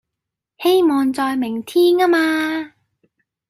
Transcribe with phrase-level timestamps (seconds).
[0.57, 2.73] 希望在明天啊嘛